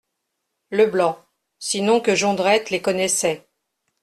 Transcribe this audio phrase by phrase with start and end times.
[0.71, 1.19] Leblanc,
[1.59, 3.47] sinon que Jondrette les connaissait.